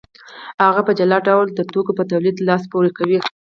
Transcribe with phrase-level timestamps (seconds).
[0.67, 3.19] هغه په جلا ډول د توکو په تولید لاس پورې کوي